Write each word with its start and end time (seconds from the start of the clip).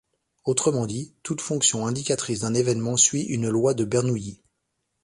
Autrement 0.45 0.87
dit, 0.87 1.13
toute 1.21 1.41
fonction 1.41 1.85
indicatrice 1.85 2.39
d'un 2.39 2.55
évènement 2.55 2.97
suit 2.97 3.21
une 3.21 3.49
loi 3.49 3.75
de 3.75 3.85
Bernoulli. 3.85 4.41